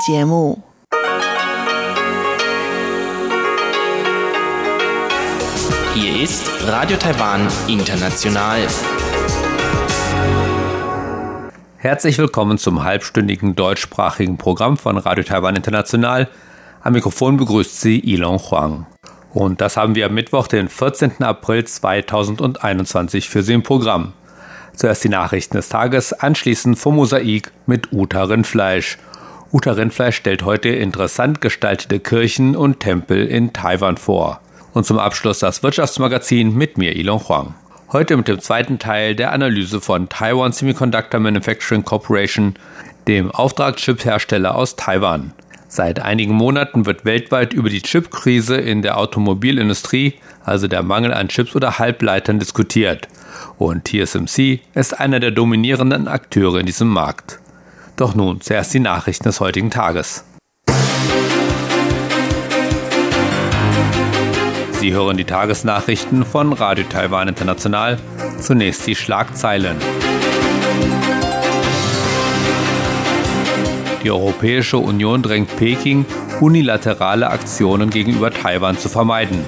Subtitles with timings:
[0.00, 0.62] 节目。
[5.94, 8.66] Hier ist Radio Taiwan International.
[11.76, 16.28] Herzlich willkommen zum halbstündigen deutschsprachigen Programm von Radio Taiwan International.
[16.82, 18.86] Am Mikrofon begrüßt Sie Ilon Huang.
[19.32, 21.22] Und das haben wir am Mittwoch, den 14.
[21.22, 24.14] April 2021 für Sie im Programm.
[24.74, 28.98] Zuerst die Nachrichten des Tages, anschließend vom Mosaik mit Uta Rindfleisch.
[29.52, 34.40] Uta Rindfleisch stellt heute interessant gestaltete Kirchen und Tempel in Taiwan vor.
[34.74, 37.54] Und zum Abschluss das Wirtschaftsmagazin mit mir, Ilon Huang.
[37.90, 42.54] Heute mit dem zweiten Teil der Analyse von Taiwan Semiconductor Manufacturing Corporation,
[43.08, 45.32] dem Auftragschiphersteller aus Taiwan.
[45.66, 50.14] Seit einigen Monaten wird weltweit über die Chipkrise in der Automobilindustrie,
[50.44, 53.08] also der Mangel an Chips oder Halbleitern, diskutiert.
[53.58, 57.40] Und TSMC ist einer der dominierenden Akteure in diesem Markt.
[58.00, 60.24] Doch nun zuerst die Nachrichten des heutigen Tages.
[64.80, 67.98] Sie hören die Tagesnachrichten von Radio Taiwan International.
[68.40, 69.76] Zunächst die Schlagzeilen.
[74.02, 76.06] Die Europäische Union drängt Peking,
[76.40, 79.44] unilaterale Aktionen gegenüber Taiwan zu vermeiden.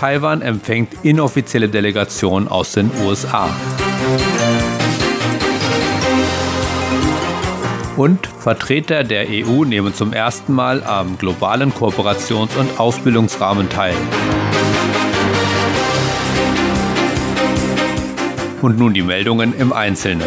[0.00, 3.48] Taiwan empfängt inoffizielle Delegation aus den USA.
[7.96, 13.94] Und Vertreter der EU nehmen zum ersten Mal am globalen Kooperations- und Ausbildungsrahmen teil.
[18.62, 20.26] Und nun die Meldungen im Einzelnen.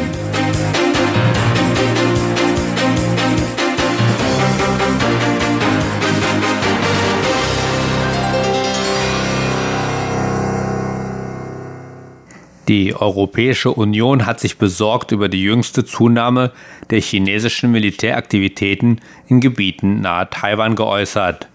[12.68, 16.52] Die Europäische Union hat sich besorgt über die jüngste Zunahme
[16.90, 21.48] der chinesischen Militäraktivitäten in Gebieten nahe Taiwan geäußert.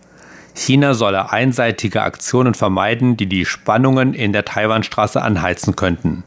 [0.55, 6.25] China solle einseitige Aktionen vermeiden, die die Spannungen in der Taiwanstraße anheizen könnten.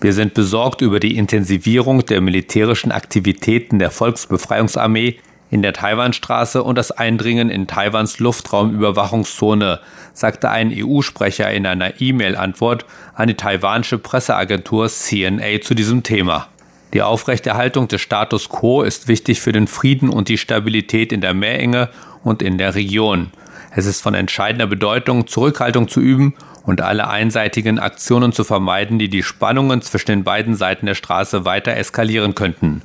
[0.00, 5.18] Wir sind besorgt über die Intensivierung der militärischen Aktivitäten der Volksbefreiungsarmee
[5.50, 9.80] in der Taiwanstraße und das Eindringen in Taiwans Luftraumüberwachungszone,
[10.18, 12.84] sagte ein EU-Sprecher in einer E-Mail-Antwort
[13.14, 16.48] an die taiwanische Presseagentur CNA zu diesem Thema.
[16.92, 21.34] Die Aufrechterhaltung des Status quo ist wichtig für den Frieden und die Stabilität in der
[21.34, 21.90] Meerenge
[22.24, 23.30] und in der Region.
[23.70, 29.08] Es ist von entscheidender Bedeutung, Zurückhaltung zu üben und alle einseitigen Aktionen zu vermeiden, die
[29.08, 32.82] die Spannungen zwischen den beiden Seiten der Straße weiter eskalieren könnten.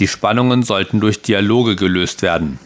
[0.00, 2.58] Die Spannungen sollten durch Dialoge gelöst werden.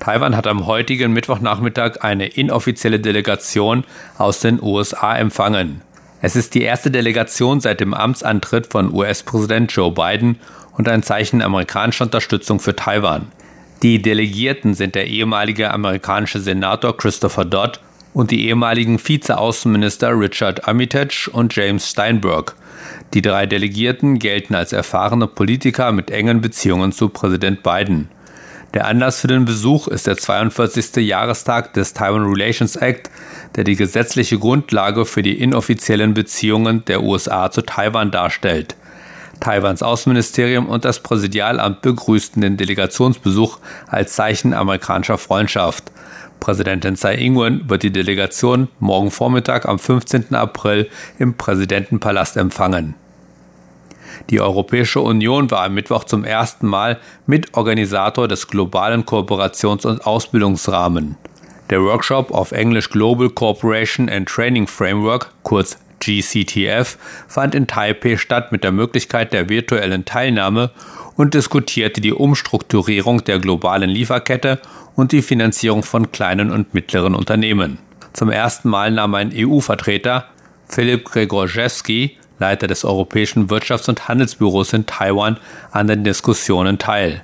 [0.00, 3.84] Taiwan hat am heutigen Mittwochnachmittag eine inoffizielle Delegation
[4.16, 5.82] aus den USA empfangen.
[6.22, 10.40] Es ist die erste Delegation seit dem Amtsantritt von US-Präsident Joe Biden
[10.76, 13.28] und ein Zeichen amerikanischer Unterstützung für Taiwan.
[13.82, 17.80] Die Delegierten sind der ehemalige amerikanische Senator Christopher Dodd
[18.14, 22.54] und die ehemaligen Vizeaußenminister Richard Armitage und James Steinberg.
[23.12, 28.08] Die drei Delegierten gelten als erfahrene Politiker mit engen Beziehungen zu Präsident Biden.
[28.74, 31.04] Der Anlass für den Besuch ist der 42.
[31.04, 33.10] Jahrestag des Taiwan Relations Act,
[33.56, 38.76] der die gesetzliche Grundlage für die inoffiziellen Beziehungen der USA zu Taiwan darstellt.
[39.40, 43.58] Taiwans Außenministerium und das Präsidialamt begrüßten den Delegationsbesuch
[43.88, 45.90] als Zeichen amerikanischer Freundschaft.
[46.38, 50.34] Präsidentin Tsai Ing-wen wird die Delegation morgen Vormittag am 15.
[50.34, 50.88] April
[51.18, 52.94] im Präsidentenpalast empfangen.
[54.28, 61.16] Die Europäische Union war am Mittwoch zum ersten Mal Mitorganisator des globalen Kooperations- und Ausbildungsrahmen.
[61.70, 66.98] Der Workshop auf Englisch Global Cooperation and Training Framework, kurz GCTF,
[67.28, 70.70] fand in Taipei statt mit der Möglichkeit der virtuellen Teilnahme
[71.16, 74.60] und diskutierte die Umstrukturierung der globalen Lieferkette
[74.96, 77.78] und die Finanzierung von kleinen und mittleren Unternehmen.
[78.12, 80.26] Zum ersten Mal nahm ein EU-Vertreter,
[80.66, 85.38] Philipp Gregorjewski, Leiter des Europäischen Wirtschafts- und Handelsbüros in Taiwan,
[85.70, 87.22] an den Diskussionen teil.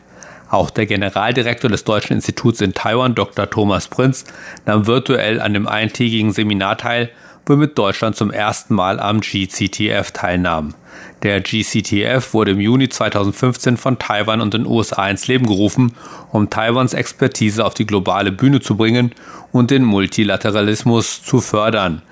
[0.49, 3.51] Auch der Generaldirektor des Deutschen Instituts in Taiwan, Dr.
[3.51, 4.25] Thomas Prinz,
[4.65, 7.11] nahm virtuell an dem eintägigen Seminar teil,
[7.47, 10.75] womit Deutschland zum ersten Mal am GCTF teilnahm.
[11.23, 15.95] Der GCTF wurde im Juni 2015 von Taiwan und den USA ins Leben gerufen,
[16.31, 19.13] um Taiwans Expertise auf die globale Bühne zu bringen
[19.51, 22.03] und den Multilateralismus zu fördern.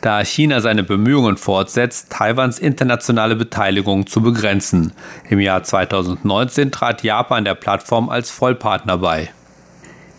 [0.00, 4.92] Da China seine Bemühungen fortsetzt, Taiwans internationale Beteiligung zu begrenzen.
[5.28, 9.30] Im Jahr 2019 trat Japan der Plattform als Vollpartner bei.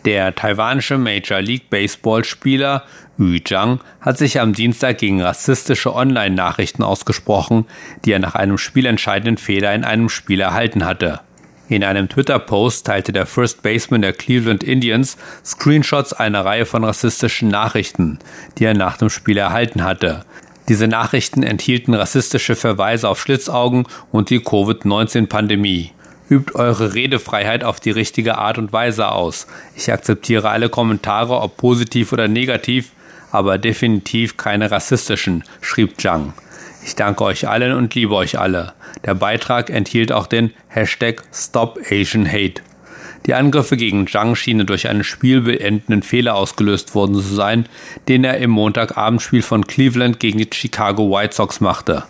[0.06, 2.84] Der taiwanische Major League Baseball Spieler
[3.18, 7.66] Yu Zhang hat sich am Dienstag gegen rassistische Online-Nachrichten ausgesprochen,
[8.06, 11.22] die er nach einem spielentscheidenden Fehler in einem Spiel erhalten hatte.
[11.72, 15.16] In einem Twitter-Post teilte der First Baseman der Cleveland Indians
[15.46, 18.20] Screenshots einer Reihe von rassistischen Nachrichten,
[18.58, 20.26] die er nach dem Spiel erhalten hatte.
[20.68, 25.94] Diese Nachrichten enthielten rassistische Verweise auf Schlitzaugen und die Covid-19-Pandemie.
[26.30, 29.48] Übt eure Redefreiheit auf die richtige Art und Weise aus.
[29.74, 32.92] Ich akzeptiere alle Kommentare, ob positiv oder negativ,
[33.32, 36.34] aber definitiv keine rassistischen, schrieb Zhang.
[36.84, 38.74] Ich danke euch allen und liebe euch alle.
[39.06, 42.62] Der Beitrag enthielt auch den Hashtag Stop Asian Hate.
[43.28, 47.68] Die Angriffe gegen Zhang schienen durch einen spielbeendenden Fehler ausgelöst worden zu sein,
[48.08, 52.04] den er im Montagabendspiel von Cleveland gegen die Chicago White Sox machte.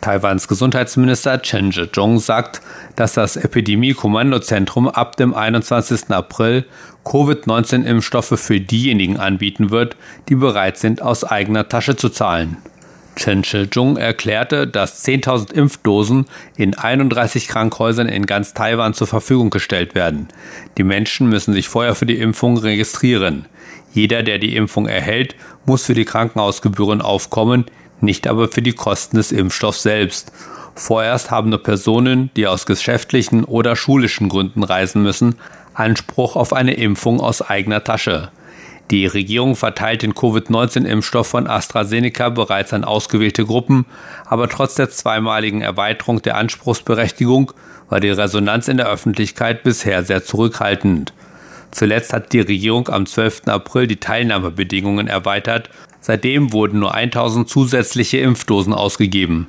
[0.00, 2.60] Taiwans Gesundheitsminister Chen Zhezhong sagt,
[2.96, 6.10] dass das Epidemie-Kommandozentrum ab dem 21.
[6.10, 6.64] April
[7.04, 9.96] Covid-19-Impfstoffe für diejenigen anbieten wird,
[10.28, 12.56] die bereit sind, aus eigener Tasche zu zahlen.
[13.16, 16.26] Chen Shih-chung erklärte, dass 10.000 Impfdosen
[16.56, 20.28] in 31 Krankhäusern in ganz Taiwan zur Verfügung gestellt werden.
[20.78, 23.46] Die Menschen müssen sich vorher für die Impfung registrieren.
[23.92, 25.34] Jeder, der die Impfung erhält,
[25.66, 27.66] muss für die Krankenhausgebühren aufkommen,
[28.00, 30.32] nicht aber für die Kosten des Impfstoffs selbst.
[30.74, 35.36] Vorerst haben nur Personen, die aus geschäftlichen oder schulischen Gründen reisen müssen,
[35.74, 38.30] Anspruch auf eine Impfung aus eigener Tasche.
[38.90, 43.86] Die Regierung verteilt den Covid-19-Impfstoff von AstraZeneca bereits an ausgewählte Gruppen,
[44.26, 47.52] aber trotz der zweimaligen Erweiterung der Anspruchsberechtigung
[47.88, 51.14] war die Resonanz in der Öffentlichkeit bisher sehr zurückhaltend.
[51.70, 53.42] Zuletzt hat die Regierung am 12.
[53.46, 55.70] April die Teilnahmebedingungen erweitert.
[56.00, 59.46] Seitdem wurden nur 1000 zusätzliche Impfdosen ausgegeben.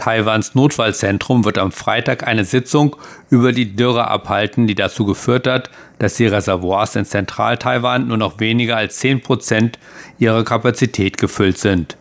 [0.00, 2.96] Taiwans Notfallzentrum wird am Freitag eine Sitzung
[3.28, 5.68] über die Dürre abhalten, die dazu geführt hat,
[5.98, 9.78] dass die Reservoirs in Zentral-Taiwan nur noch weniger als 10 Prozent
[10.18, 11.98] ihrer Kapazität gefüllt sind.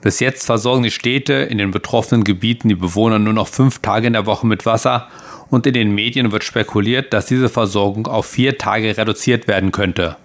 [0.00, 4.06] Bis jetzt versorgen die Städte in den betroffenen Gebieten die Bewohner nur noch fünf Tage
[4.06, 5.08] in der Woche mit Wasser
[5.50, 10.16] und in den Medien wird spekuliert, dass diese Versorgung auf vier Tage reduziert werden könnte.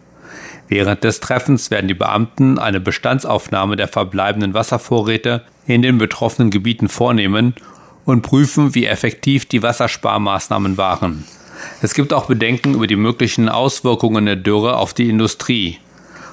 [0.67, 6.89] Während des Treffens werden die Beamten eine Bestandsaufnahme der verbleibenden Wasservorräte in den betroffenen Gebieten
[6.89, 7.53] vornehmen
[8.05, 11.25] und prüfen, wie effektiv die Wassersparmaßnahmen waren.
[11.81, 15.79] Es gibt auch Bedenken über die möglichen Auswirkungen der Dürre auf die Industrie.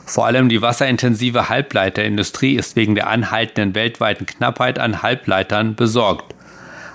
[0.04, 6.34] Vor allem die wasserintensive Halbleiterindustrie ist wegen der anhaltenden weltweiten Knappheit an Halbleitern besorgt.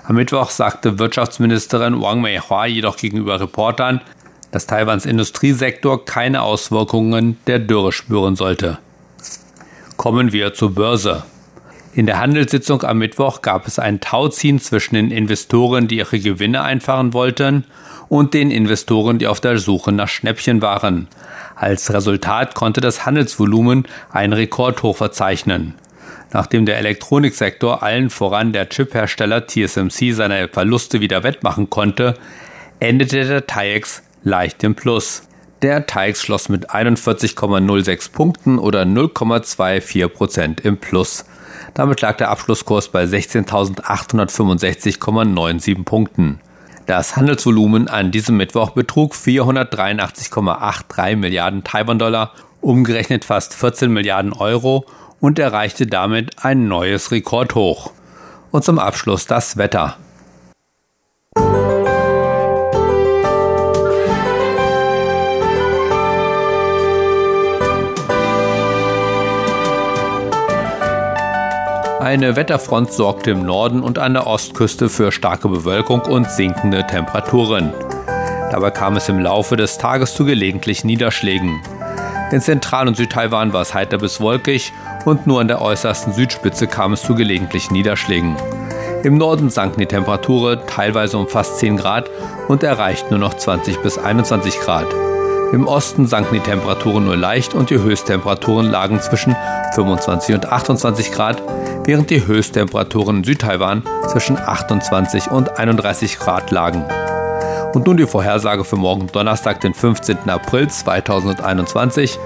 [0.04, 4.00] Am Mittwoch sagte Wirtschaftsministerin Wang Meihua jedoch gegenüber Reportern,
[4.50, 8.78] dass Taiwans Industriesektor keine Auswirkungen der Dürre spüren sollte.
[9.96, 11.24] Kommen wir zur Börse.
[11.94, 16.62] In der Handelssitzung am Mittwoch gab es ein Tauziehen zwischen den Investoren, die ihre Gewinne
[16.62, 17.64] einfahren wollten,
[18.08, 21.08] und den Investoren, die auf der Suche nach Schnäppchen waren.
[21.56, 25.74] Als Resultat konnte das Handelsvolumen einen Rekordhoch verzeichnen.
[26.32, 32.14] Nachdem der Elektroniksektor allen voran der Chiphersteller TSMC seine Verluste wieder wettmachen konnte,
[32.80, 35.22] endete der TAIEX leicht im Plus.
[35.62, 41.24] Der TAIX schloss mit 41,06 Punkten oder 0,24 Prozent im Plus.
[41.74, 46.40] Damit lag der Abschlusskurs bei 16.865,97 Punkten.
[46.86, 54.86] Das Handelsvolumen an diesem Mittwoch betrug 483,83 Milliarden Taiwan-Dollar, umgerechnet fast 14 Milliarden Euro
[55.20, 57.92] und erreichte damit ein neues Rekordhoch.
[58.50, 59.98] Und zum Abschluss das Wetter.
[72.08, 77.74] Eine Wetterfront sorgte im Norden und an der Ostküste für starke Bewölkung und sinkende Temperaturen.
[78.50, 81.60] Dabei kam es im Laufe des Tages zu gelegentlichen Niederschlägen.
[82.32, 84.72] In Zentral- und Südtaiwan war es heiter bis wolkig
[85.04, 88.36] und nur an der äußersten Südspitze kam es zu gelegentlichen Niederschlägen.
[89.02, 92.08] Im Norden sanken die Temperaturen teilweise um fast 10 Grad
[92.48, 94.86] und erreichten nur noch 20 bis 21 Grad.
[95.50, 99.34] Im Osten sanken die Temperaturen nur leicht und die Höchsttemperaturen lagen zwischen
[99.74, 101.42] 25 und 28 Grad,
[101.84, 106.84] während die Höchsttemperaturen in Südtaiwan zwischen 28 und 31 Grad lagen.
[107.72, 110.28] Und nun die Vorhersage für morgen Donnerstag, den 15.
[110.28, 112.18] April 2021.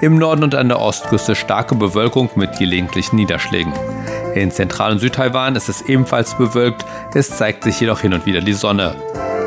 [0.00, 3.72] Im Norden und an der Ostküste starke Bewölkung mit gelegentlichen Niederschlägen.
[4.34, 8.40] In Zentral- und Südtaiwan ist es ebenfalls bewölkt, es zeigt sich jedoch hin und wieder
[8.40, 8.94] die Sonne.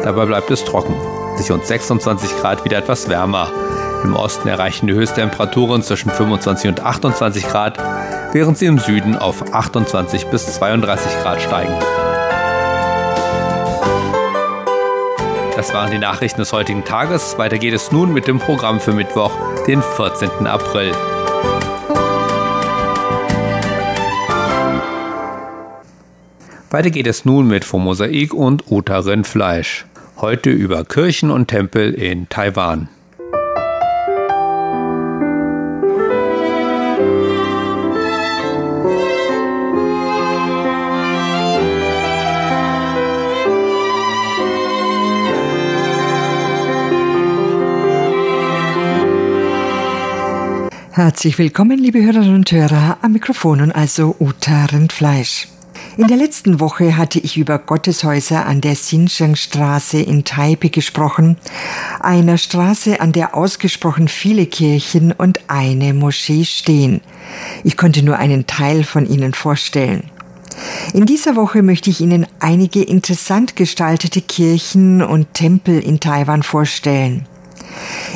[0.04, 0.96] Dabei bleibt es trocken
[1.38, 3.52] sich und 26 Grad wieder etwas wärmer.
[4.04, 7.78] Im Osten erreichen die Höchsttemperaturen zwischen 25 und 28 Grad,
[8.34, 11.74] während sie im Süden auf 28 bis 32 Grad steigen.
[15.56, 17.38] Das waren die Nachrichten des heutigen Tages.
[17.38, 19.32] Weiter geht es nun mit dem Programm für Mittwoch,
[19.66, 20.46] den 14.
[20.46, 20.92] April.
[26.70, 29.86] Weiter geht es nun mit Mosaik und Uta Rindfleisch.
[30.18, 32.88] Heute über Kirchen und Tempel in Taiwan.
[50.92, 55.50] Herzlich willkommen, liebe Hörerinnen und Hörer, am Mikrofon und also Uta Rindfleisch.
[55.98, 61.38] In der letzten Woche hatte ich über Gotteshäuser an der Xinjiang-Straße in Taipei gesprochen,
[62.02, 67.00] einer Straße, an der ausgesprochen viele Kirchen und eine Moschee stehen.
[67.64, 70.10] Ich konnte nur einen Teil von ihnen vorstellen.
[70.94, 77.26] In dieser Woche möchte ich Ihnen einige interessant gestaltete Kirchen und Tempel in Taiwan vorstellen.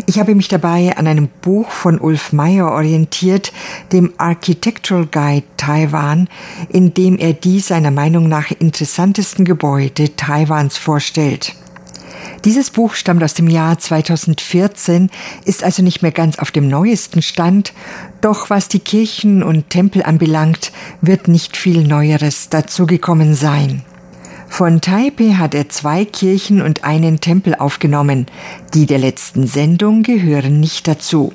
[0.05, 3.51] Ich habe mich dabei an einem Buch von Ulf Meyer orientiert,
[3.91, 6.27] dem Architectural Guide Taiwan,
[6.69, 11.55] in dem er die seiner Meinung nach interessantesten Gebäude Taiwans vorstellt.
[12.45, 15.09] Dieses Buch stammt aus dem Jahr 2014,
[15.43, 17.73] ist also nicht mehr ganz auf dem neuesten Stand,
[18.21, 23.83] doch was die Kirchen und Tempel anbelangt, wird nicht viel Neueres dazugekommen sein.
[24.49, 28.25] Von Taipei hat er zwei Kirchen und einen Tempel aufgenommen.
[28.73, 31.31] Die der letzten Sendung gehören nicht dazu.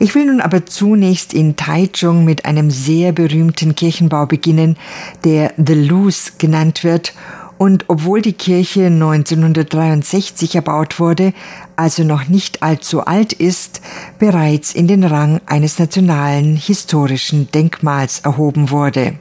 [0.00, 4.76] Ich will nun aber zunächst in Taichung mit einem sehr berühmten Kirchenbau beginnen,
[5.24, 7.14] der The Loose genannt wird
[7.58, 11.32] und obwohl die Kirche 1963 erbaut wurde,
[11.76, 13.80] also noch nicht allzu alt ist,
[14.18, 19.14] bereits in den Rang eines nationalen historischen Denkmals erhoben wurde.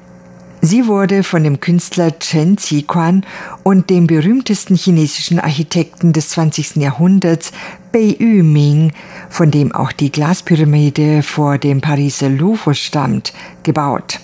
[0.63, 3.25] Sie wurde von dem Künstler Chen Ziquan
[3.63, 6.75] und dem berühmtesten chinesischen Architekten des 20.
[6.75, 7.51] Jahrhunderts,
[7.91, 8.93] Bei Yuming,
[9.27, 14.19] von dem auch die Glaspyramide vor dem Pariser Louvre stammt, gebaut.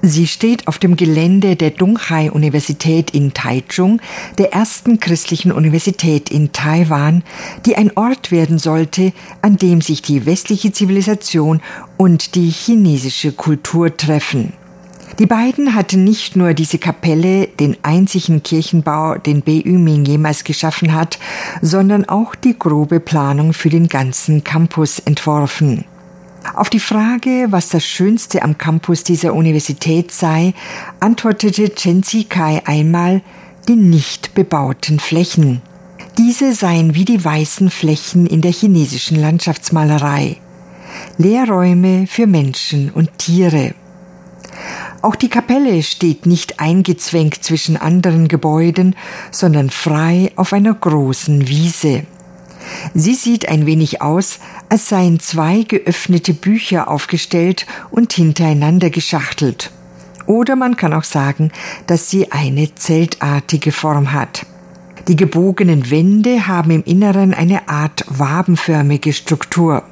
[0.00, 4.00] Sie steht auf dem Gelände der Dunghai-Universität in Taichung,
[4.38, 7.22] der ersten christlichen Universität in Taiwan,
[7.66, 9.12] die ein Ort werden sollte,
[9.42, 11.60] an dem sich die westliche Zivilisation
[11.98, 14.54] und die chinesische Kultur treffen.
[15.18, 19.60] Die beiden hatten nicht nur diese Kapelle, den einzigen Kirchenbau, den B.
[19.60, 21.18] Yuming jemals geschaffen hat,
[21.60, 25.84] sondern auch die grobe Planung für den ganzen Campus entworfen.
[26.54, 30.54] Auf die Frage, was das Schönste am Campus dieser Universität sei,
[30.98, 33.20] antwortete Chen Zikai einmal
[33.68, 35.60] die nicht bebauten Flächen.
[36.18, 40.38] Diese seien wie die weißen Flächen in der chinesischen Landschaftsmalerei.
[41.18, 43.74] Lehrräume für Menschen und Tiere.
[45.02, 48.96] Auch die Kapelle steht nicht eingezwängt zwischen anderen Gebäuden,
[49.30, 52.04] sondern frei auf einer großen Wiese.
[52.94, 54.38] Sie sieht ein wenig aus,
[54.68, 59.70] als seien zwei geöffnete Bücher aufgestellt und hintereinander geschachtelt.
[60.26, 61.50] Oder man kann auch sagen,
[61.86, 64.46] dass sie eine zeltartige Form hat.
[65.08, 69.82] Die gebogenen Wände haben im Inneren eine Art wabenförmige Struktur.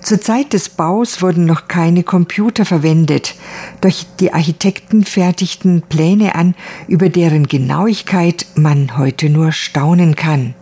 [0.00, 3.34] Zur Zeit des Baus wurden noch keine Computer verwendet,
[3.80, 6.54] doch die Architekten fertigten Pläne an,
[6.86, 10.54] über deren Genauigkeit man heute nur staunen kann.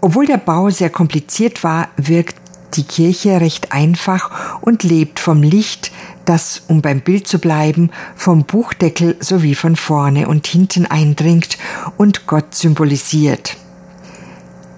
[0.00, 2.36] Obwohl der Bau sehr kompliziert war, wirkt
[2.74, 5.92] die Kirche recht einfach und lebt vom Licht,
[6.24, 11.58] das, um beim Bild zu bleiben, vom Buchdeckel sowie von vorne und hinten eindringt
[11.96, 13.56] und Gott symbolisiert.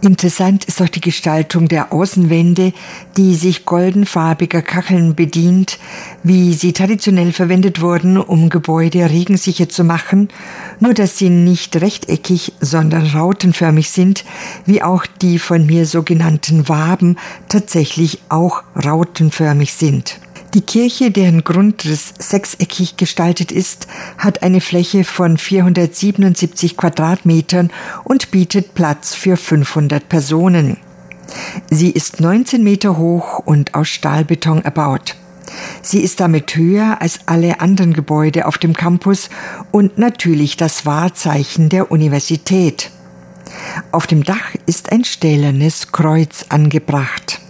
[0.05, 2.73] Interessant ist auch die Gestaltung der Außenwände,
[3.17, 5.79] die sich goldenfarbiger Kacheln bedient,
[6.25, 10.29] wie sie traditionell verwendet wurden, um Gebäude regensicher zu machen,
[10.81, 14.25] nur dass sie nicht rechteckig, sondern rautenförmig sind,
[14.67, 17.17] wie auch die von mir sogenannten Waben
[17.49, 20.19] tatsächlich auch rautenförmig sind.
[20.55, 23.87] Die Kirche, deren Grundriss sechseckig gestaltet ist,
[24.19, 27.71] hat eine Fläche von 477 Quadratmetern
[28.05, 30.77] und bietet Platz für 500 Personen.
[31.71, 35.17] Sie ist 19 Meter hoch und aus Stahlbeton erbaut.
[35.81, 39.31] Sie ist damit höher als alle anderen Gebäude auf dem Campus
[39.71, 42.91] und natürlich das Wahrzeichen der Universität.
[43.91, 47.42] Auf dem Dach ist ein stählernes Kreuz angebracht.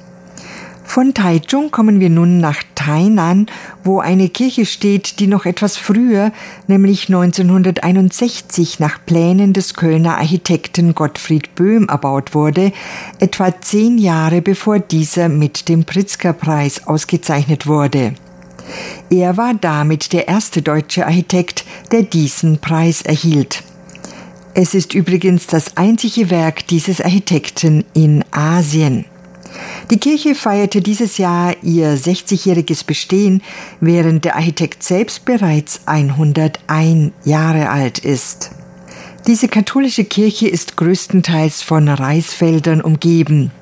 [0.93, 3.47] Von Taichung kommen wir nun nach Tainan,
[3.83, 6.33] wo eine Kirche steht, die noch etwas früher,
[6.67, 12.73] nämlich 1961 nach Plänen des Kölner Architekten Gottfried Böhm erbaut wurde,
[13.21, 18.13] etwa zehn Jahre bevor dieser mit dem Pritzker-Preis ausgezeichnet wurde.
[19.09, 23.63] Er war damit der erste deutsche Architekt, der diesen Preis erhielt.
[24.53, 29.07] Es ist übrigens das einzige Werk dieses Architekten in Asien.
[29.91, 33.43] Die Kirche feierte dieses Jahr ihr 60-jähriges Bestehen,
[33.81, 38.51] während der Architekt selbst bereits 101 Jahre alt ist.
[39.27, 43.53] Diese katholische Kirche ist größtenteils von Reisfeldern umgeben.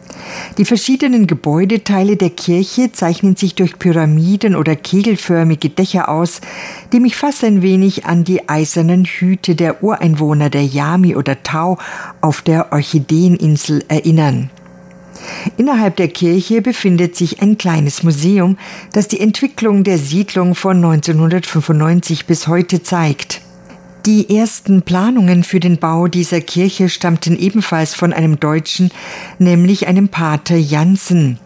[0.58, 6.40] Die verschiedenen Gebäudeteile der Kirche zeichnen sich durch Pyramiden oder kegelförmige Dächer aus,
[6.92, 11.78] die mich fast ein wenig an die eisernen Hüte der Ureinwohner der Yami oder Tau
[12.20, 14.50] auf der Orchideeninsel erinnern.
[15.56, 18.56] Innerhalb der Kirche befindet sich ein kleines Museum,
[18.92, 23.40] das die Entwicklung der Siedlung von 1995 bis heute zeigt.
[24.06, 28.90] Die ersten Planungen für den Bau dieser Kirche stammten ebenfalls von einem Deutschen,
[29.38, 31.38] nämlich einem Pater Janssen.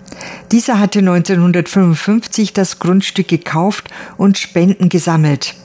[0.52, 5.56] Dieser hatte 1955 das Grundstück gekauft und Spenden gesammelt.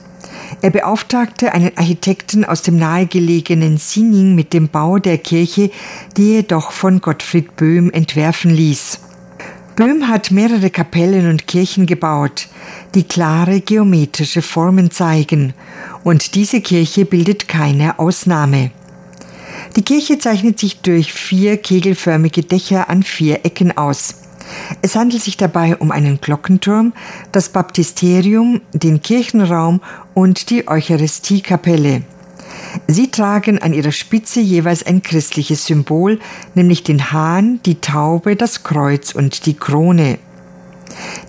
[0.62, 5.70] Er beauftragte einen Architekten aus dem nahegelegenen Sinning mit dem Bau der Kirche,
[6.16, 9.00] die er jedoch von Gottfried Böhm entwerfen ließ.
[9.76, 12.48] Böhm hat mehrere Kapellen und Kirchen gebaut,
[12.94, 15.54] die klare geometrische Formen zeigen,
[16.04, 18.72] und diese Kirche bildet keine Ausnahme.
[19.76, 24.19] Die Kirche zeichnet sich durch vier kegelförmige Dächer an vier Ecken aus.
[24.82, 26.92] Es handelt sich dabei um einen Glockenturm,
[27.32, 29.80] das Baptisterium, den Kirchenraum
[30.14, 32.02] und die Eucharistiekapelle.
[32.86, 36.18] Sie tragen an ihrer Spitze jeweils ein christliches Symbol,
[36.54, 40.18] nämlich den Hahn, die Taube, das Kreuz und die Krone.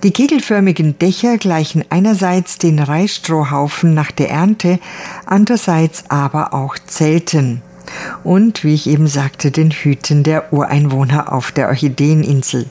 [0.03, 4.79] Die kegelförmigen Dächer gleichen einerseits den Reisstrohhaufen nach der Ernte,
[5.25, 7.61] andererseits aber auch Zelten.
[8.23, 12.67] Und, wie ich eben sagte, den Hüten der Ureinwohner auf der Orchideeninsel.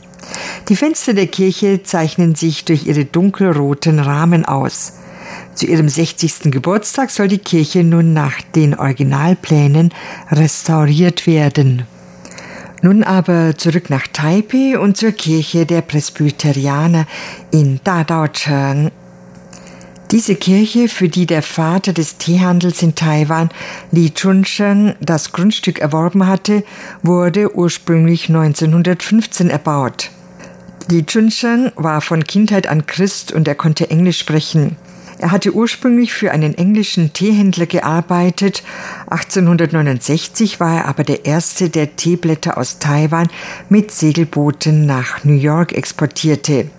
[0.68, 4.94] Die Fenster der Kirche zeichnen sich durch ihre dunkelroten Rahmen aus.
[5.54, 6.50] Zu ihrem 60.
[6.50, 9.92] Geburtstag soll die Kirche nun nach den Originalplänen
[10.30, 11.84] restauriert werden.
[12.82, 17.06] Nun aber zurück nach Taipei und zur Kirche der Presbyterianer
[17.50, 18.90] in Dadaocheng.
[20.10, 23.50] Diese Kirche, für die der Vater des Teehandels in Taiwan,
[23.92, 26.64] Li Chunsheng, das Grundstück erworben hatte,
[27.02, 30.10] wurde ursprünglich 1915 erbaut.
[30.88, 34.76] Li Chunsheng war von Kindheit an Christ und er konnte Englisch sprechen.
[35.18, 38.62] Er hatte ursprünglich für einen englischen Teehändler gearbeitet.
[39.10, 43.28] 1869 war er aber der erste, der Teeblätter aus Taiwan
[43.68, 46.70] mit Segelbooten nach New York exportierte.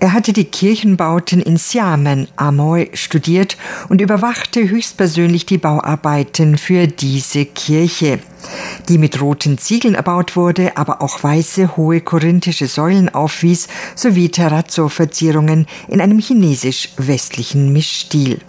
[0.00, 3.58] Er hatte die Kirchenbauten in Xiamen, Amoy, studiert
[3.90, 8.18] und überwachte höchstpersönlich die Bauarbeiten für diese Kirche,
[8.88, 15.66] die mit roten Ziegeln erbaut wurde, aber auch weiße, hohe korinthische Säulen aufwies, sowie Terrazzo-Verzierungen
[15.86, 18.40] in einem chinesisch-westlichen Mischstil.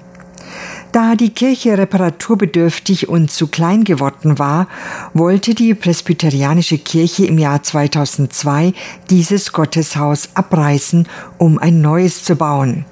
[0.92, 4.68] Da die Kirche reparaturbedürftig und zu klein geworden war,
[5.14, 8.74] wollte die presbyterianische Kirche im Jahr 2002
[9.10, 12.84] dieses Gotteshaus abreißen, um ein neues zu bauen.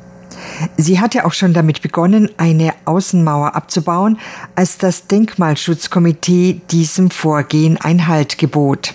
[0.78, 4.18] Sie hatte auch schon damit begonnen, eine Außenmauer abzubauen,
[4.56, 8.94] als das Denkmalschutzkomitee diesem Vorgehen Einhalt gebot.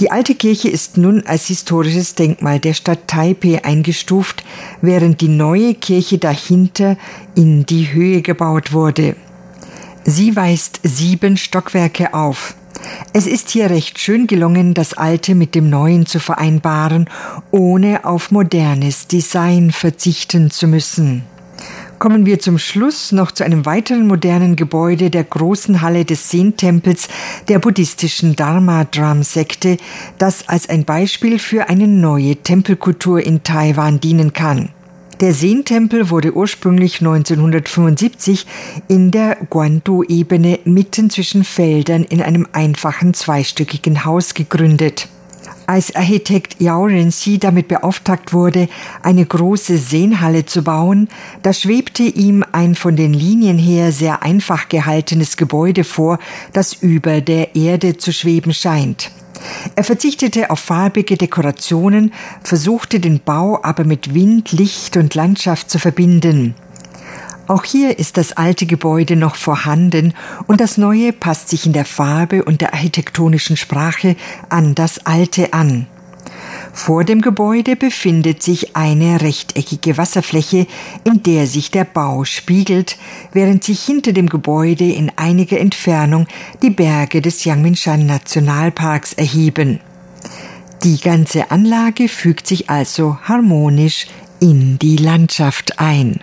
[0.00, 4.42] Die alte Kirche ist nun als historisches Denkmal der Stadt Taipei eingestuft,
[4.80, 6.96] während die neue Kirche dahinter
[7.34, 9.14] in die Höhe gebaut wurde.
[10.04, 12.54] Sie weist sieben Stockwerke auf.
[13.12, 17.10] Es ist hier recht schön gelungen, das Alte mit dem Neuen zu vereinbaren,
[17.50, 21.24] ohne auf modernes Design verzichten zu müssen
[22.00, 27.08] kommen wir zum Schluss noch zu einem weiteren modernen Gebäude der großen Halle des Zen-Tempels
[27.48, 29.76] der buddhistischen Dharma-Dram-Sekte,
[30.16, 34.70] das als ein Beispiel für eine neue Tempelkultur in Taiwan dienen kann.
[35.20, 38.46] Der Zen-Tempel wurde ursprünglich 1975
[38.88, 45.06] in der Guandu-Ebene mitten zwischen Feldern in einem einfachen zweistöckigen Haus gegründet
[45.70, 48.68] als Architekt Yao Renxi damit beauftragt wurde,
[49.04, 51.08] eine große Seenhalle zu bauen,
[51.44, 56.18] da schwebte ihm ein von den Linien her sehr einfach gehaltenes Gebäude vor,
[56.52, 59.12] das über der Erde zu schweben scheint.
[59.76, 65.78] Er verzichtete auf farbige Dekorationen, versuchte den Bau aber mit Wind, Licht und Landschaft zu
[65.78, 66.56] verbinden.
[67.50, 70.14] Auch hier ist das alte Gebäude noch vorhanden
[70.46, 74.14] und das neue passt sich in der Farbe und der architektonischen Sprache
[74.48, 75.88] an das alte an.
[76.72, 80.68] Vor dem Gebäude befindet sich eine rechteckige Wasserfläche,
[81.02, 82.96] in der sich der Bau spiegelt,
[83.32, 86.28] während sich hinter dem Gebäude in einiger Entfernung
[86.62, 89.80] die Berge des Yangmingshan Nationalparks erheben.
[90.84, 94.06] Die ganze Anlage fügt sich also harmonisch
[94.38, 96.20] in die Landschaft ein.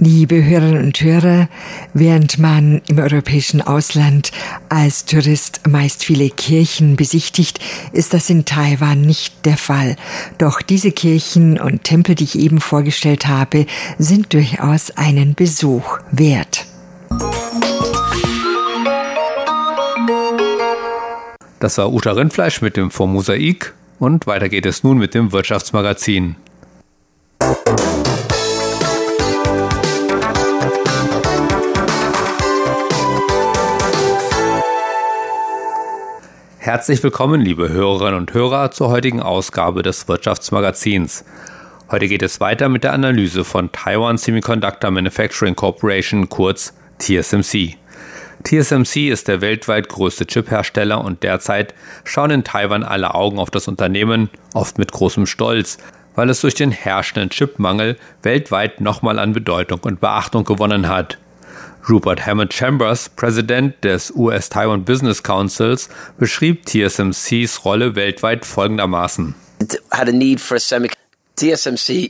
[0.00, 1.48] Liebe Hörerinnen und Hörer,
[1.92, 4.32] während man im europäischen Ausland
[4.68, 7.60] als Tourist meist viele Kirchen besichtigt,
[7.92, 9.96] ist das in Taiwan nicht der Fall.
[10.38, 13.66] Doch diese Kirchen und Tempel, die ich eben vorgestellt habe,
[13.98, 16.66] sind durchaus einen Besuch wert.
[21.60, 23.16] Das war Uta Rindfleisch mit dem Vom
[23.98, 26.36] und weiter geht es nun mit dem Wirtschaftsmagazin.
[36.64, 41.22] Herzlich willkommen, liebe Hörerinnen und Hörer, zur heutigen Ausgabe des Wirtschaftsmagazins.
[41.90, 47.76] Heute geht es weiter mit der Analyse von Taiwan Semiconductor Manufacturing Corporation, kurz TSMC.
[48.44, 51.74] TSMC ist der weltweit größte Chiphersteller und derzeit
[52.04, 55.76] schauen in Taiwan alle Augen auf das Unternehmen, oft mit großem Stolz,
[56.14, 61.18] weil es durch den herrschenden Chipmangel weltweit nochmal an Bedeutung und Beachtung gewonnen hat.
[61.88, 69.34] Rupert Hammond Chambers, Präsident des US-Taiwan Business Councils, beschrieb TSMCs Rolle weltweit folgendermaßen.
[71.36, 72.08] TSMC.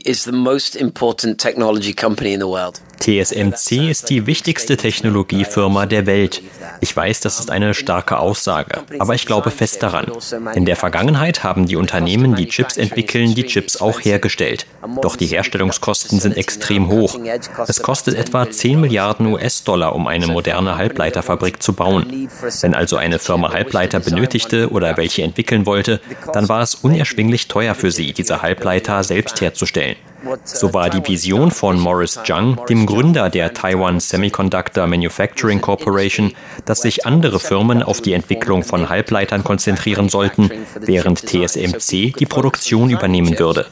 [3.05, 6.41] TSMC ist die wichtigste Technologiefirma der Welt.
[6.81, 10.11] Ich weiß, das ist eine starke Aussage, aber ich glaube fest daran.
[10.55, 14.65] In der Vergangenheit haben die Unternehmen, die Chips entwickeln, die Chips auch hergestellt.
[15.03, 17.19] Doch die Herstellungskosten sind extrem hoch.
[17.67, 22.27] Es kostet etwa 10 Milliarden US-Dollar, um eine moderne Halbleiterfabrik zu bauen.
[22.61, 26.01] Wenn also eine Firma Halbleiter benötigte oder welche entwickeln wollte,
[26.33, 29.95] dann war es unerschwinglich teuer für sie, diese Halbleiter selbst herzustellen.
[30.43, 36.33] So war die Vision von Morris Jung, dem Gründer der Taiwan Semiconductor Manufacturing Corporation,
[36.65, 42.89] dass sich andere Firmen auf die Entwicklung von Halbleitern konzentrieren sollten, während TSMC die Produktion
[42.89, 43.67] übernehmen würde.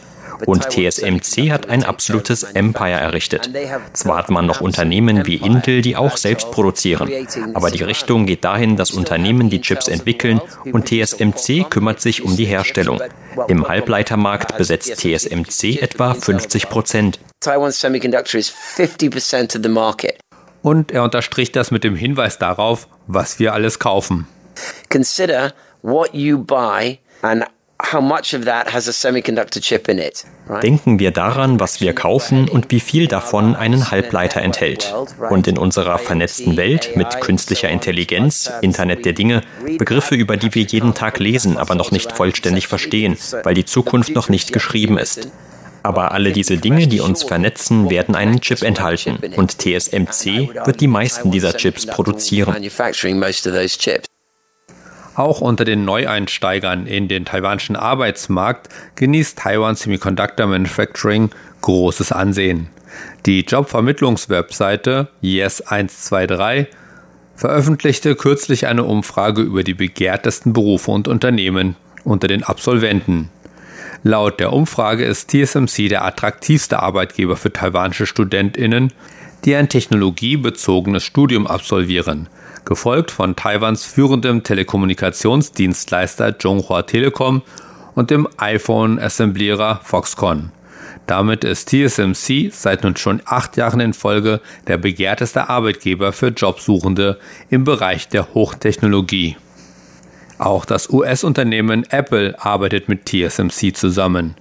[0.45, 3.49] Und TSMC hat ein absolutes Empire errichtet.
[3.93, 7.11] Zwar hat man noch Unternehmen wie Intel, die auch selbst produzieren,
[7.53, 12.35] aber die Richtung geht dahin, dass Unternehmen die Chips entwickeln und TSMC kümmert sich um
[12.35, 13.01] die Herstellung.
[13.47, 17.19] Im Halbleitermarkt besetzt TSMC etwa 50 Prozent.
[20.61, 24.27] Und er unterstrich das mit dem Hinweis darauf, was wir alles kaufen.
[24.89, 27.45] Consider what you buy and
[30.61, 34.93] Denken wir daran, was wir kaufen und wie viel davon einen Halbleiter enthält.
[35.29, 39.41] Und in unserer vernetzten Welt mit künstlicher Intelligenz, Internet der Dinge,
[39.77, 44.15] Begriffe, über die wir jeden Tag lesen, aber noch nicht vollständig verstehen, weil die Zukunft
[44.15, 45.29] noch nicht geschrieben ist.
[45.83, 49.17] Aber alle diese Dinge, die uns vernetzen, werden einen Chip enthalten.
[49.35, 52.55] Und TSMC wird die meisten dieser Chips produzieren.
[55.15, 61.29] Auch unter den Neueinsteigern in den taiwanischen Arbeitsmarkt genießt Taiwan Semiconductor Manufacturing
[61.61, 62.69] großes Ansehen.
[63.25, 66.67] Die Jobvermittlungswebseite Yes123
[67.35, 73.29] veröffentlichte kürzlich eine Umfrage über die begehrtesten Berufe und Unternehmen unter den Absolventen.
[74.03, 78.91] Laut der Umfrage ist TSMC der attraktivste Arbeitgeber für taiwanische Studentinnen,
[79.45, 82.29] die ein technologiebezogenes Studium absolvieren–
[82.65, 87.41] gefolgt von Taiwans führendem Telekommunikationsdienstleister Zhonghua Telekom
[87.95, 90.51] und dem iPhone-Assemblierer Foxconn.
[91.05, 97.19] Damit ist TSMC seit nun schon acht Jahren in Folge der begehrteste Arbeitgeber für Jobsuchende
[97.49, 99.35] im Bereich der Hochtechnologie.
[100.37, 104.35] Auch das US-Unternehmen Apple arbeitet mit TSMC zusammen.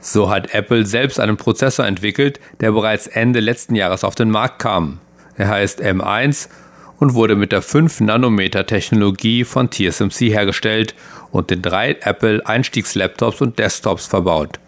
[0.00, 4.60] So hat Apple selbst einen Prozessor entwickelt, der bereits Ende letzten Jahres auf den Markt
[4.60, 5.00] kam.
[5.36, 6.48] Er heißt M1
[6.98, 10.94] und wurde mit der 5-Nanometer-Technologie von TSMC hergestellt
[11.30, 14.58] und in drei Apple-Einstiegslaptops und Desktops verbaut.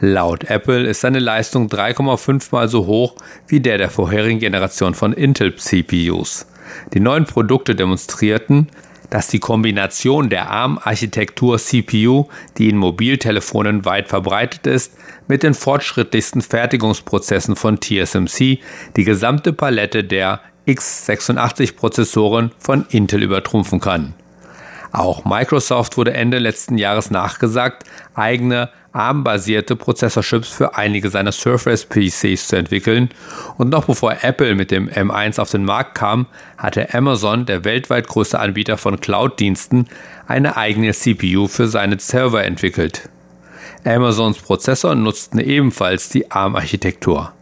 [0.00, 3.14] Laut Apple ist seine Leistung 3,5 mal so hoch
[3.46, 6.46] wie der der vorherigen Generation von Intel-CPUs.
[6.92, 8.68] Die neuen Produkte demonstrierten,
[9.10, 14.94] dass die Kombination der ARM-Architektur CPU, die in Mobiltelefonen weit verbreitet ist,
[15.28, 18.58] mit den fortschrittlichsten Fertigungsprozessen von TSMC
[18.96, 24.14] die gesamte Palette der x86-Prozessoren von Intel übertrumpfen kann.
[24.92, 32.56] Auch Microsoft wurde Ende letzten Jahres nachgesagt, eigene ARM-basierte Prozessorchips für einige seiner Surface-PCs zu
[32.56, 33.08] entwickeln.
[33.56, 36.26] Und noch bevor Apple mit dem M1 auf den Markt kam,
[36.58, 39.88] hatte Amazon, der weltweit größte Anbieter von Cloud-Diensten,
[40.28, 43.08] eine eigene CPU für seine Server entwickelt.
[43.84, 47.32] Amazons Prozessor nutzten ebenfalls die ARM-Architektur.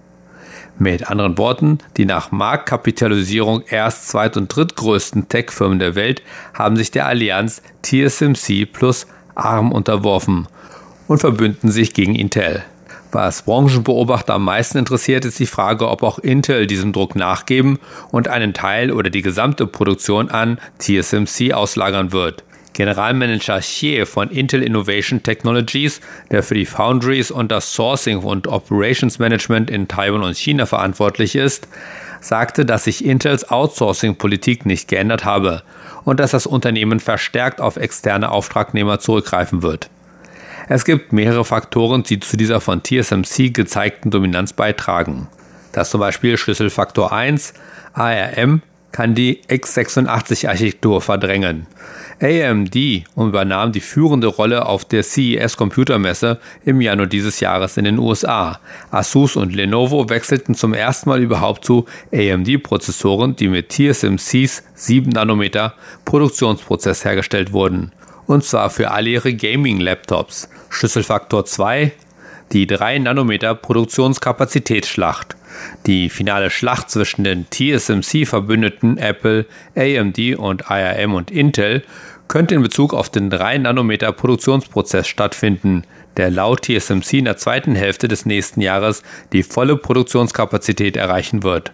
[0.83, 6.23] Mit anderen Worten, die nach Marktkapitalisierung erst zweit- und drittgrößten Tech-Firmen der Welt
[6.55, 10.49] haben sich der Allianz TSMC plus ARM unterworfen
[11.07, 12.65] und verbünden sich gegen Intel.
[13.13, 17.79] Was Branchenbeobachter am meisten interessiert, ist die Frage, ob auch Intel diesem Druck nachgeben
[18.11, 22.43] und einen Teil oder die gesamte Produktion an TSMC auslagern wird.
[22.81, 29.19] Generalmanager Xie von Intel Innovation Technologies, der für die Foundries und das Sourcing und Operations
[29.19, 31.69] Management in Taiwan und China verantwortlich ist,
[32.23, 35.63] sagte, dass sich Intels Outsourcing-Politik nicht geändert habe
[36.07, 39.91] und dass das Unternehmen verstärkt auf externe Auftragnehmer zurückgreifen wird.
[40.71, 45.29] Es gibt mehrere Faktoren, die zu dieser von TSMC gezeigten Dominanz beitragen.
[45.73, 47.53] Das zum Beispiel Schlüsselfaktor 1,
[47.93, 48.63] ARM,
[48.93, 51.67] kann die x86-Architektur verdrängen.
[52.21, 52.77] AMD
[53.17, 58.61] übernahm die führende Rolle auf der CES Computermesse im Januar dieses Jahres in den USA.
[58.91, 65.75] Asus und Lenovo wechselten zum ersten Mal überhaupt zu AMD-Prozessoren, die mit TSMCs 7 Nanometer
[66.05, 67.93] Produktionsprozess hergestellt wurden.
[68.27, 70.51] Und zwar für alle ihre Gaming-Laptops.
[70.69, 71.93] Schlüsselfaktor 2,
[72.53, 75.37] die 3 Nanometer Produktionskapazitätsschlacht.
[75.87, 81.83] Die finale Schlacht zwischen den TSMC-Verbündeten Apple, AMD und IRM und Intel
[82.29, 85.85] könnte in Bezug auf den 3 Nanometer Produktionsprozess stattfinden,
[86.17, 91.73] der laut TSMC in der zweiten Hälfte des nächsten Jahres die volle Produktionskapazität erreichen wird.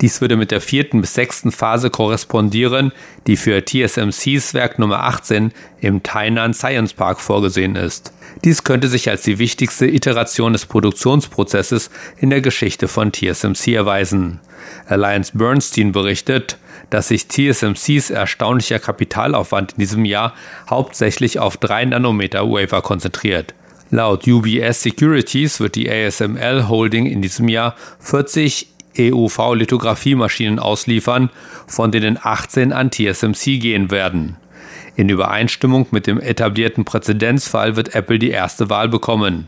[0.00, 2.92] Dies würde mit der vierten bis sechsten Phase korrespondieren,
[3.26, 8.12] die für TSMCs Werk Nummer 18 im Tainan Science Park vorgesehen ist.
[8.44, 14.38] Dies könnte sich als die wichtigste Iteration des Produktionsprozesses in der Geschichte von TSMC erweisen.
[14.86, 16.58] Alliance Bernstein berichtet,
[16.90, 20.34] dass sich TSMCs erstaunlicher Kapitalaufwand in diesem Jahr
[20.70, 23.54] hauptsächlich auf 3 Nanometer Wafer konzentriert.
[23.90, 31.30] Laut UBS Securities wird die ASML Holding in diesem Jahr 40 EUV-Lithografiemaschinen ausliefern,
[31.66, 34.36] von denen 18 an TSMC gehen werden.
[34.96, 39.46] In Übereinstimmung mit dem etablierten Präzedenzfall wird Apple die erste Wahl bekommen.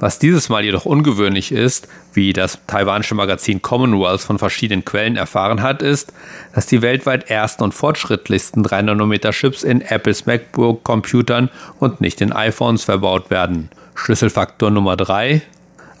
[0.00, 5.60] Was dieses Mal jedoch ungewöhnlich ist, wie das taiwanische Magazin Commonwealth von verschiedenen Quellen erfahren
[5.60, 6.12] hat, ist,
[6.54, 13.30] dass die weltweit ersten und fortschrittlichsten 3-Nanometer-Chips in Apples MacBook-Computern und nicht in iPhones verbaut
[13.30, 13.70] werden.
[13.96, 15.42] Schlüsselfaktor Nummer 3.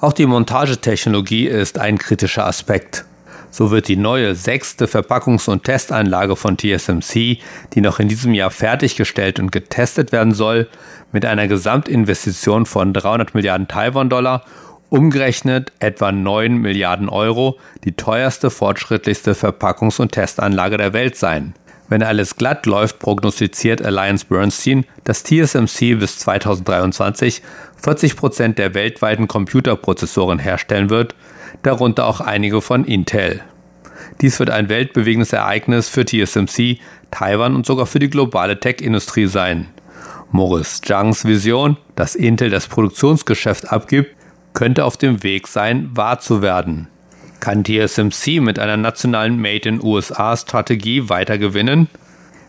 [0.00, 3.04] Auch die Montagetechnologie ist ein kritischer Aspekt.
[3.50, 7.38] So wird die neue sechste Verpackungs- und Testanlage von TSMC,
[7.72, 10.68] die noch in diesem Jahr fertiggestellt und getestet werden soll,
[11.10, 14.44] mit einer Gesamtinvestition von 300 Milliarden Taiwan-Dollar,
[14.88, 21.54] umgerechnet etwa 9 Milliarden Euro, die teuerste fortschrittlichste Verpackungs- und Testanlage der Welt sein.
[21.88, 27.42] Wenn alles glatt läuft, prognostiziert Alliance Bernstein, dass TSMC bis 2023
[27.82, 31.14] 40 Prozent der weltweiten Computerprozessoren herstellen wird,
[31.62, 33.40] darunter auch einige von Intel.
[34.20, 36.78] Dies wird ein weltbewegendes Ereignis für TSMC,
[37.10, 39.68] Taiwan und sogar für die globale Tech-Industrie sein.
[40.30, 44.14] Morris Zhangs Vision, dass Intel das Produktionsgeschäft abgibt,
[44.52, 46.88] könnte auf dem Weg sein, wahr zu werden.
[47.40, 51.88] Kann TSMC mit einer nationalen Made in USA-Strategie weiter gewinnen?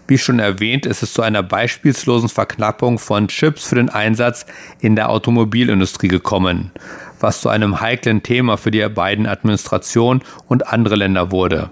[0.08, 4.48] Wie schon erwähnt, ist es zu einer beispielslosen Verknappung von Chips für den Einsatz
[4.80, 6.72] in der Automobilindustrie gekommen,
[7.20, 11.70] was zu einem heiklen Thema für die beiden Administrationen und andere Länder wurde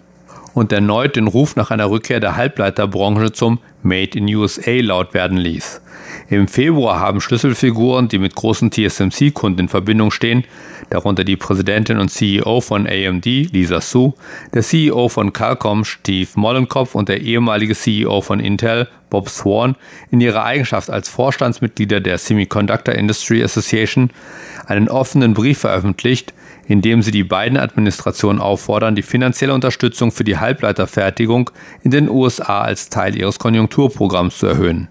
[0.58, 5.38] und erneut den Ruf nach einer Rückkehr der Halbleiterbranche zum Made in USA laut werden
[5.38, 5.82] ließ.
[6.30, 10.46] Im Februar haben Schlüsselfiguren, die mit großen TSMC-Kunden in Verbindung stehen,
[10.90, 14.14] darunter die Präsidentin und CEO von AMD, Lisa Su,
[14.52, 19.76] der CEO von Qualcomm, Steve Mollenkopf und der ehemalige CEO von Intel, Bob Swan,
[20.10, 24.10] in ihrer Eigenschaft als Vorstandsmitglieder der Semiconductor Industry Association
[24.66, 26.34] einen offenen Brief veröffentlicht,
[26.68, 31.50] in dem sie die beiden Administrationen auffordern, die finanzielle Unterstützung für die Halbleiterfertigung
[31.82, 34.90] in den USA als Teil ihres Konjunkturprogramms zu erhöhen.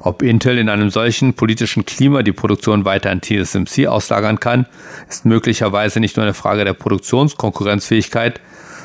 [0.00, 4.66] Ob Intel in einem solchen politischen Klima die Produktion weiter an TSMC auslagern kann,
[5.08, 8.40] ist möglicherweise nicht nur eine Frage der Produktionskonkurrenzfähigkeit,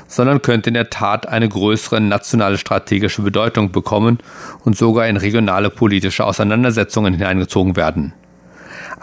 [0.07, 4.19] sondern könnte in der Tat eine größere nationale strategische Bedeutung bekommen
[4.63, 8.13] und sogar in regionale politische Auseinandersetzungen hineingezogen werden.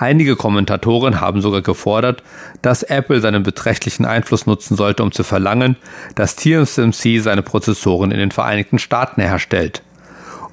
[0.00, 2.22] Einige Kommentatoren haben sogar gefordert,
[2.62, 5.76] dass Apple seinen beträchtlichen Einfluss nutzen sollte, um zu verlangen,
[6.14, 9.82] dass TSMC seine Prozessoren in den Vereinigten Staaten herstellt.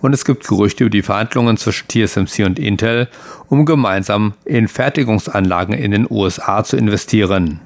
[0.01, 3.07] Und es gibt Gerüchte über die Verhandlungen zwischen TSMC und Intel,
[3.47, 7.62] um gemeinsam in Fertigungsanlagen in den USA zu investieren.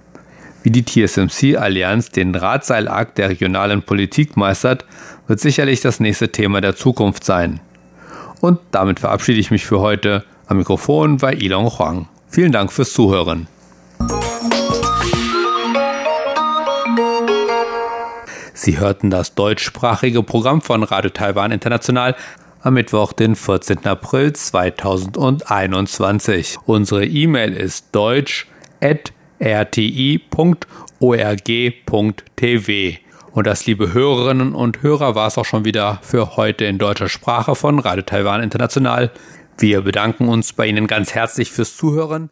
[0.61, 4.85] Wie die TSMC-Allianz den Drahtseilakt der regionalen Politik meistert,
[5.25, 7.59] wird sicherlich das nächste Thema der Zukunft sein.
[8.39, 10.25] Und damit verabschiede ich mich für heute.
[10.51, 12.09] Am Mikrofon war Ilon Huang.
[12.27, 13.47] Vielen Dank fürs Zuhören.
[18.53, 22.17] Sie hörten das deutschsprachige Programm von Radio Taiwan International
[22.59, 23.85] am Mittwoch, den 14.
[23.85, 26.57] April 2021.
[26.65, 28.45] Unsere E-Mail ist deutsch
[28.83, 30.59] rti.org.tv.
[33.31, 37.07] Und das, liebe Hörerinnen und Hörer, war es auch schon wieder für heute in deutscher
[37.07, 39.11] Sprache von Radio Taiwan International.
[39.61, 42.31] Wir bedanken uns bei Ihnen ganz herzlich fürs Zuhören.